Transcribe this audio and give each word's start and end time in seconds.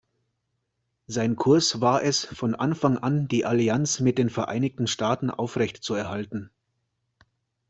Sein 1.05 1.35
Kurs 1.35 1.79
war 1.79 2.01
es 2.01 2.25
von 2.25 2.55
Anfang 2.55 2.97
an 2.97 3.27
die 3.27 3.45
Allianz 3.45 3.99
mit 3.99 4.17
den 4.17 4.31
Vereinigten 4.31 4.87
Staaten 4.87 5.29
aufrechtzuerhalten. 5.29 6.49